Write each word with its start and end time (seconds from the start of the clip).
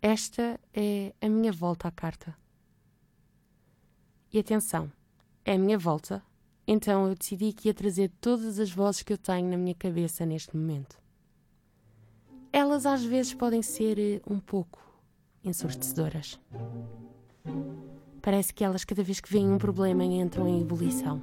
Esta 0.00 0.60
é 0.72 1.12
a 1.20 1.28
minha 1.28 1.50
volta 1.50 1.88
à 1.88 1.90
carta. 1.90 2.36
E 4.32 4.38
atenção, 4.38 4.92
é 5.44 5.54
a 5.54 5.58
minha 5.58 5.76
volta, 5.76 6.22
então 6.66 7.08
eu 7.08 7.16
decidi 7.16 7.52
que 7.52 7.68
ia 7.68 7.74
trazer 7.74 8.10
todas 8.20 8.60
as 8.60 8.70
vozes 8.70 9.02
que 9.02 9.12
eu 9.12 9.18
tenho 9.18 9.50
na 9.50 9.56
minha 9.56 9.74
cabeça 9.74 10.24
neste 10.24 10.56
momento. 10.56 11.00
Elas 12.52 12.86
às 12.86 13.02
vezes 13.02 13.34
podem 13.34 13.60
ser 13.60 13.98
eh, 13.98 14.20
um 14.30 14.38
pouco 14.38 14.78
ensurdecedoras. 15.42 16.38
Parece 18.22 18.54
que 18.54 18.62
elas, 18.62 18.84
cada 18.84 19.02
vez 19.02 19.20
que 19.20 19.32
veem 19.32 19.50
um 19.50 19.58
problema, 19.58 20.04
entram 20.04 20.46
em 20.46 20.60
ebulição. 20.60 21.20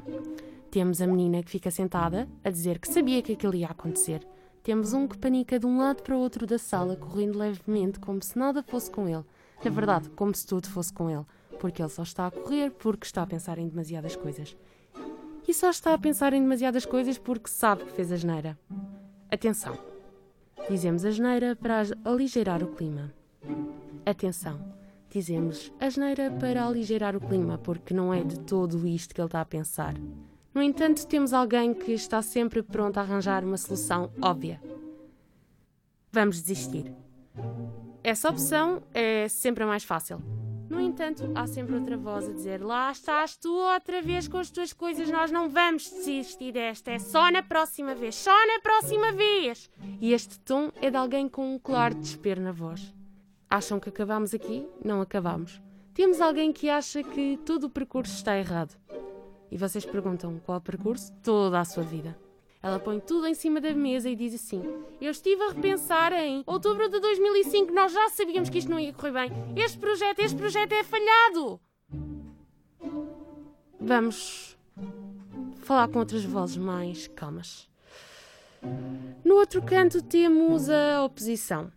Temos 0.70 1.02
a 1.02 1.08
menina 1.08 1.42
que 1.42 1.52
fica 1.52 1.72
sentada 1.72 2.28
a 2.44 2.50
dizer 2.50 2.80
que 2.80 2.90
sabia 2.90 3.22
que 3.22 3.34
aquilo 3.34 3.56
ia 3.56 3.68
acontecer. 3.68 4.26
Temos 4.66 4.94
um 4.94 5.08
que 5.08 5.16
panica 5.16 5.60
de 5.60 5.68
um 5.68 5.78
lado 5.78 6.02
para 6.02 6.18
o 6.18 6.20
outro 6.20 6.48
da 6.48 6.58
sala, 6.58 6.96
correndo 6.96 7.38
levemente, 7.38 8.00
como 8.00 8.20
se 8.24 8.36
nada 8.36 8.64
fosse 8.64 8.90
com 8.90 9.08
ele. 9.08 9.24
Na 9.64 9.70
verdade, 9.70 10.10
como 10.10 10.34
se 10.34 10.44
tudo 10.44 10.68
fosse 10.68 10.92
com 10.92 11.08
ele. 11.08 11.24
Porque 11.60 11.84
ele 11.84 11.90
só 11.90 12.02
está 12.02 12.26
a 12.26 12.32
correr 12.32 12.72
porque 12.72 13.06
está 13.06 13.22
a 13.22 13.28
pensar 13.28 13.60
em 13.60 13.68
demasiadas 13.68 14.16
coisas. 14.16 14.58
E 15.48 15.54
só 15.54 15.70
está 15.70 15.94
a 15.94 16.00
pensar 16.00 16.34
em 16.34 16.42
demasiadas 16.42 16.84
coisas 16.84 17.20
porque 17.20 17.48
sabe 17.48 17.86
que 17.86 17.92
fez 17.92 18.12
a 18.12 18.16
geneira. 18.16 18.58
Atenção! 19.30 19.78
Dizemos 20.68 21.06
a 21.06 21.12
geneira 21.12 21.56
para 21.56 21.84
aligeirar 22.04 22.64
o 22.64 22.70
clima. 22.70 23.14
Atenção! 24.04 24.60
Dizemos 25.12 25.72
a 25.80 25.88
geneira 25.92 26.32
para 26.40 26.66
aligeirar 26.66 27.16
o 27.16 27.22
clima 27.22 27.60
porque 27.60 27.94
não 27.94 28.12
é 28.12 28.24
de 28.24 28.40
todo 28.40 28.88
isto 28.88 29.14
que 29.14 29.22
ele 29.22 29.28
está 29.28 29.42
a 29.42 29.46
pensar. 29.46 29.94
No 30.56 30.64
entanto, 30.64 31.06
temos 31.06 31.34
alguém 31.34 31.74
que 31.74 31.92
está 31.92 32.22
sempre 32.22 32.64
pronto 32.64 32.98
a 32.98 33.02
arranjar 33.02 33.44
uma 33.44 33.58
solução 33.58 34.10
óbvia. 34.22 34.62
Vamos 36.14 36.42
desistir. 36.42 36.94
Essa 38.02 38.30
opção 38.30 38.82
é 38.94 39.28
sempre 39.28 39.66
a 39.66 39.68
mais 39.68 39.84
fácil. 39.84 40.22
No 40.70 40.80
entanto, 40.80 41.30
há 41.36 41.46
sempre 41.46 41.76
outra 41.76 41.98
voz 41.98 42.30
a 42.30 42.32
dizer: 42.32 42.64
Lá 42.64 42.90
estás 42.90 43.36
tu 43.36 43.54
outra 43.54 44.02
vez 44.02 44.30
com 44.30 44.38
as 44.38 44.50
tuas 44.50 44.72
coisas, 44.72 45.12
nós 45.12 45.30
não 45.30 45.50
vamos 45.50 45.90
desistir 45.90 46.54
desta, 46.54 46.92
é 46.92 47.00
só 47.00 47.30
na 47.30 47.44
próxima 47.44 47.94
vez, 47.94 48.16
só 48.16 48.32
na 48.48 48.62
próxima 48.62 49.12
vez! 49.12 49.70
E 50.00 50.14
este 50.14 50.40
tom 50.40 50.72
é 50.82 50.90
de 50.90 50.96
alguém 50.96 51.28
com 51.28 51.54
um 51.54 51.60
claro 51.60 51.96
desespero 51.96 52.42
na 52.42 52.54
voz. 52.54 52.94
Acham 53.50 53.78
que 53.78 53.90
acabamos 53.90 54.34
aqui? 54.34 54.66
Não 54.84 55.02
acabamos. 55.02 55.62
Temos 55.94 56.22
alguém 56.22 56.54
que 56.54 56.70
acha 56.70 57.04
que 57.04 57.38
todo 57.46 57.66
o 57.66 57.70
percurso 57.70 58.16
está 58.16 58.38
errado. 58.38 58.74
E 59.52 59.58
vocês 59.58 59.86
perguntam 59.86 60.40
qual 60.46 60.60
percurso? 60.60 61.12
Toda 61.24 61.60
a 61.60 61.66
sua 61.66 61.84
vida. 61.84 62.18
Ela 62.62 62.80
põe 62.80 63.00
tudo 63.00 63.28
em 63.28 63.36
cima 63.36 63.62
da 63.62 63.74
mesa 63.74 64.10
e 64.10 64.16
diz 64.16 64.34
assim: 64.34 64.62
Eu 65.00 65.12
estive 65.12 65.42
a 65.44 65.50
repensar 65.50 66.12
em 66.14 66.44
outubro 66.48 66.90
de 66.90 67.00
2005, 67.00 67.72
nós 67.72 67.94
já 67.94 68.10
sabíamos 68.10 68.50
que 68.50 68.58
isto 68.58 68.72
não 68.72 68.80
ia 68.80 68.92
correr 68.92 69.12
bem. 69.12 69.32
Este 69.56 69.78
projeto, 69.78 70.20
este 70.20 70.36
projeto 70.36 70.72
é 70.72 70.84
falhado. 70.84 71.60
Vamos 73.80 74.58
falar 75.58 75.88
com 75.90 76.00
outras 76.00 76.26
vozes 76.26 76.58
mais 76.58 77.08
calmas. 77.08 77.70
No 79.24 79.36
outro 79.36 79.62
canto 79.62 80.02
temos 80.02 80.68
a 80.68 81.04
oposição. 81.04 81.72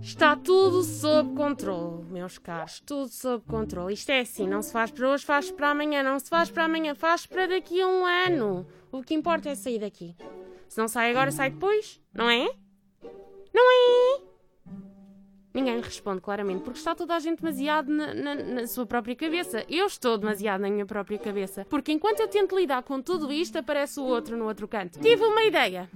Está 0.00 0.36
tudo 0.36 0.82
sob 0.82 1.34
controle, 1.34 2.04
meus 2.04 2.38
caros, 2.38 2.80
tudo 2.80 3.08
sob 3.08 3.44
controle. 3.46 3.94
Isto 3.94 4.10
é 4.10 4.20
assim, 4.20 4.46
não 4.46 4.62
se 4.62 4.72
faz 4.72 4.90
para 4.90 5.08
hoje, 5.08 5.24
faz 5.24 5.50
para 5.50 5.70
amanhã, 5.70 6.02
não 6.02 6.18
se 6.18 6.28
faz 6.28 6.50
para 6.50 6.64
amanhã, 6.64 6.94
faz 6.94 7.26
para 7.26 7.46
daqui 7.46 7.80
a 7.80 7.86
um 7.86 8.06
ano. 8.06 8.66
O 8.90 9.02
que 9.02 9.14
importa 9.14 9.48
é 9.48 9.54
sair 9.54 9.80
daqui. 9.80 10.16
Se 10.68 10.78
não 10.78 10.88
sai 10.88 11.10
agora, 11.10 11.30
sai 11.30 11.50
depois, 11.50 12.00
não 12.12 12.30
é? 12.30 12.48
Não 13.52 13.64
é? 13.70 14.28
Ninguém 15.52 15.80
responde 15.80 16.20
claramente, 16.20 16.62
porque 16.62 16.78
está 16.78 16.94
toda 16.94 17.16
a 17.16 17.18
gente 17.18 17.40
demasiado 17.40 17.90
na, 17.90 18.14
na, 18.14 18.34
na, 18.34 18.66
sua 18.66 18.86
própria 18.86 19.16
cabeça. 19.16 19.64
Eu 19.68 19.86
estou 19.86 20.16
demasiado 20.16 20.60
na 20.60 20.70
minha 20.70 20.86
própria 20.86 21.18
cabeça. 21.18 21.64
Porque 21.68 21.90
enquanto 21.90 22.20
eu 22.20 22.28
tento 22.28 22.56
lidar 22.56 22.82
com 22.82 23.02
tudo 23.02 23.32
isto, 23.32 23.58
aparece 23.58 23.98
o 23.98 24.04
outro 24.04 24.36
no 24.36 24.46
outro 24.46 24.68
canto. 24.68 25.00
Tive 25.00 25.24
uma 25.24 25.42
ideia. 25.42 25.90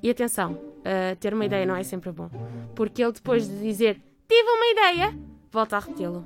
E 0.00 0.08
atenção, 0.08 0.67
uh, 0.78 1.16
ter 1.20 1.34
uma 1.34 1.44
ideia 1.44 1.66
não 1.66 1.76
é 1.76 1.82
sempre 1.82 2.10
bom. 2.12 2.30
Porque 2.74 3.02
ele, 3.02 3.12
depois 3.12 3.48
de 3.48 3.60
dizer 3.60 4.00
tive 4.28 4.48
uma 4.48 4.66
ideia, 4.66 5.18
volta 5.50 5.76
a 5.76 5.80
repeti-lo. 5.80 6.24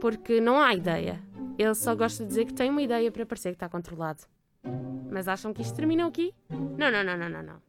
Porque 0.00 0.40
não 0.40 0.60
há 0.60 0.74
ideia. 0.74 1.20
Ele 1.58 1.74
só 1.74 1.94
gosta 1.94 2.22
de 2.22 2.28
dizer 2.28 2.44
que 2.44 2.54
tem 2.54 2.70
uma 2.70 2.82
ideia 2.82 3.10
para 3.10 3.26
parecer 3.26 3.50
que 3.50 3.56
está 3.56 3.68
controlado. 3.68 4.22
Mas 5.10 5.26
acham 5.26 5.52
que 5.52 5.62
isto 5.62 5.74
termina 5.74 6.06
aqui? 6.06 6.34
Não, 6.50 6.90
não, 6.90 7.02
não, 7.02 7.16
não, 7.16 7.28
não, 7.28 7.42
não. 7.42 7.62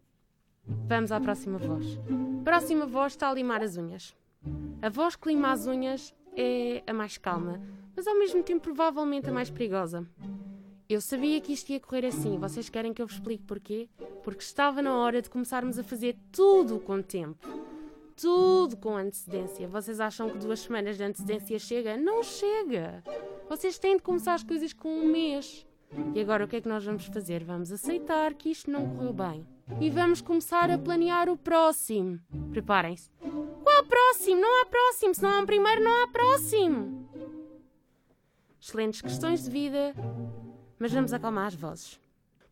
Vamos 0.87 1.11
à 1.11 1.19
próxima 1.19 1.57
voz. 1.57 1.85
Próxima 2.43 2.85
voz 2.85 3.13
está 3.13 3.29
a 3.29 3.33
limar 3.33 3.61
as 3.61 3.77
unhas. 3.77 4.15
A 4.81 4.89
voz 4.89 5.15
que 5.15 5.27
lima 5.29 5.51
as 5.51 5.65
unhas 5.65 6.13
é 6.35 6.83
a 6.85 6.93
mais 6.93 7.17
calma, 7.17 7.59
mas 7.95 8.05
ao 8.05 8.17
mesmo 8.17 8.43
tempo 8.43 8.61
provavelmente 8.61 9.29
a 9.29 9.33
mais 9.33 9.49
perigosa. 9.49 10.05
Eu 10.89 11.01
sabia 11.01 11.41
que 11.41 11.51
isto 11.51 11.69
ia 11.71 11.79
correr 11.79 12.05
assim. 12.05 12.37
Vocês 12.37 12.69
querem 12.69 12.93
que 12.93 13.01
eu 13.01 13.07
vos 13.07 13.15
explique 13.15 13.43
porquê? 13.43 13.89
Porque 14.27 14.43
estava 14.43 14.81
na 14.81 14.93
hora 14.93 15.21
de 15.21 15.29
começarmos 15.29 15.79
a 15.79 15.83
fazer 15.85 16.17
tudo 16.33 16.81
com 16.81 17.01
tempo. 17.01 17.47
Tudo 18.13 18.75
com 18.75 18.97
antecedência. 18.97 19.69
Vocês 19.69 20.01
acham 20.01 20.29
que 20.29 20.37
duas 20.37 20.59
semanas 20.59 20.97
de 20.97 21.03
antecedência 21.05 21.57
chega? 21.57 21.95
Não 21.95 22.21
chega! 22.21 23.01
Vocês 23.47 23.79
têm 23.79 23.95
de 23.95 24.03
começar 24.03 24.33
as 24.33 24.43
coisas 24.43 24.73
com 24.73 24.89
um 24.89 25.07
mês. 25.07 25.65
E 26.13 26.19
agora 26.19 26.43
o 26.43 26.47
que 26.49 26.57
é 26.57 26.61
que 26.61 26.67
nós 26.67 26.83
vamos 26.83 27.05
fazer? 27.05 27.41
Vamos 27.45 27.71
aceitar 27.71 28.33
que 28.33 28.49
isto 28.49 28.69
não 28.69 28.89
correu 28.89 29.13
bem. 29.13 29.47
E 29.79 29.89
vamos 29.89 30.19
começar 30.19 30.69
a 30.69 30.77
planear 30.77 31.29
o 31.29 31.37
próximo. 31.37 32.19
Preparem-se. 32.51 33.09
Qual 33.63 33.85
próximo? 33.85 34.41
Não 34.41 34.61
há 34.61 34.65
próximo. 34.65 35.15
Se 35.15 35.23
não 35.23 35.29
há 35.29 35.39
um 35.39 35.45
primeiro, 35.45 35.81
não 35.81 36.03
há 36.03 36.07
próximo. 36.09 37.09
Excelentes 38.59 39.01
questões 39.01 39.45
de 39.45 39.49
vida 39.49 39.95
mas 40.79 40.91
vamos 40.91 41.13
acalmar 41.13 41.47
as 41.47 41.55
vozes. 41.55 41.99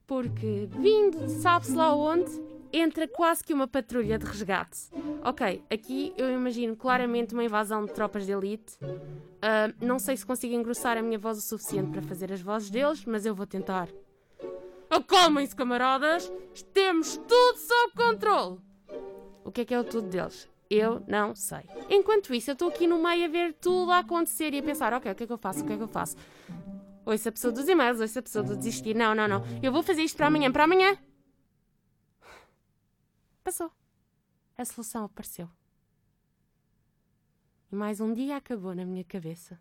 Porque, 0.08 0.70
vindo 0.72 1.28
sabe-se 1.30 1.76
lá 1.76 1.96
onde, 1.96 2.32
entra 2.72 3.08
quase 3.08 3.44
que 3.44 3.54
uma 3.54 3.68
patrulha 3.68 4.18
de 4.18 4.26
resgate. 4.26 4.90
Ok, 5.24 5.64
aqui 5.70 6.14
eu 6.18 6.32
imagino 6.32 6.76
claramente 6.76 7.34
uma 7.34 7.44
invasão 7.44 7.86
de 7.86 7.94
tropas 7.94 8.26
de 8.26 8.32
elite. 8.32 8.78
Uh, 8.84 9.74
não 9.86 9.98
sei 9.98 10.18
se 10.18 10.26
consigo 10.26 10.54
engrossar 10.54 10.98
a 10.98 11.02
minha 11.02 11.18
voz 11.18 11.38
o 11.38 11.42
suficiente 11.42 11.92
para 11.92 12.02
fazer 12.02 12.32
as 12.32 12.42
vozes 12.42 12.70
deles, 12.70 13.06
mas 13.06 13.26
eu 13.26 13.34
vou 13.34 13.48
tentar. 13.48 13.88
Acalmem-se, 14.90 15.56
camaradas! 15.56 16.32
Temos 16.74 17.18
tudo 17.18 17.58
sob 17.58 17.94
controle! 17.96 18.60
O 19.44 19.52
que 19.52 19.62
é 19.62 19.66
que 19.66 19.74
é 19.74 19.80
o 19.80 19.84
tudo 19.84 20.08
deles? 20.08 20.50
Eu 20.70 21.04
não 21.08 21.36
sei. 21.36 21.62
Enquanto 21.90 22.34
isso, 22.34 22.50
eu 22.50 22.54
estou 22.54 22.70
aqui 22.70 22.88
no 22.88 23.02
meio 23.02 23.26
a 23.26 23.28
ver 23.28 23.54
tudo 23.54 23.92
a 23.92 24.00
acontecer 24.00 24.54
e 24.54 24.60
a 24.60 24.64
pensar: 24.64 24.94
ok, 24.94 25.12
o 25.12 25.16
que 25.16 25.24
é 25.24 25.28
que 25.28 25.34
eu 25.34 25.38
faço? 25.38 25.64
O 25.64 25.66
que 25.66 25.74
é 25.74 25.78
que 25.78 25.84
eu 25.84 25.88
faço? 25.88 26.16
Ouça 27.06 27.30
a 27.30 27.32
pessoa 27.32 27.54
dos 27.54 27.68
e-mails, 27.68 28.00
ouça 28.00 28.20
a 28.20 28.24
pessoa 28.24 28.44
do 28.44 28.58
desistir. 28.58 28.96
Não, 28.96 29.14
não, 29.14 29.28
não. 29.28 29.44
Eu 29.62 29.72
vou 29.72 29.84
fazer 29.84 30.02
isto 30.02 30.18
para 30.18 30.28
amanhã, 30.28 30.52
para 30.52 30.64
amanhã. 30.64 30.98
Passou. 33.44 33.72
A 34.58 34.66
solução 34.66 35.06
apareceu. 35.06 35.48
E 37.72 37.76
mais 37.76 38.00
um 38.00 38.12
dia 38.12 38.38
acabou 38.38 38.74
na 38.74 38.86
minha 38.86 39.04
cabeça. 39.04 39.60